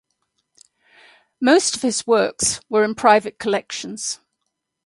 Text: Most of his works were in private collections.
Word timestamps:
Most 1.39 1.75
of 1.75 1.83
his 1.83 2.07
works 2.07 2.59
were 2.69 2.83
in 2.83 2.95
private 2.95 3.37
collections. 3.37 4.19